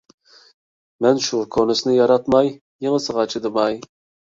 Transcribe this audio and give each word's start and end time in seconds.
مەن 1.07 1.21
شۇ 1.25 1.41
كونىسىنى 1.57 1.95
ياراتماي، 1.99 2.51
يېڭىسىغا 2.89 3.29
چىدىماي... 3.37 3.81